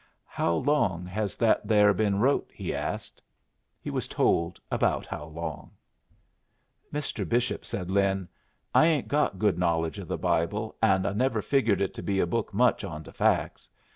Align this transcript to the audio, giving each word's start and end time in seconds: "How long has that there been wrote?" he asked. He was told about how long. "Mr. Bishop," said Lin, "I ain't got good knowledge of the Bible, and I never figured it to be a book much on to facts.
"How 0.33 0.55
long 0.55 1.05
has 1.05 1.35
that 1.35 1.67
there 1.67 1.93
been 1.93 2.17
wrote?" 2.17 2.49
he 2.51 2.73
asked. 2.73 3.21
He 3.79 3.91
was 3.91 4.07
told 4.07 4.59
about 4.71 5.05
how 5.05 5.25
long. 5.25 5.73
"Mr. 6.91 7.23
Bishop," 7.29 7.63
said 7.63 7.91
Lin, 7.91 8.27
"I 8.73 8.87
ain't 8.87 9.07
got 9.07 9.37
good 9.37 9.59
knowledge 9.59 9.99
of 9.99 10.07
the 10.07 10.17
Bible, 10.17 10.75
and 10.81 11.05
I 11.05 11.13
never 11.13 11.39
figured 11.43 11.81
it 11.81 11.93
to 11.93 12.01
be 12.01 12.19
a 12.19 12.25
book 12.25 12.51
much 12.51 12.83
on 12.83 13.03
to 13.03 13.11
facts. 13.13 13.69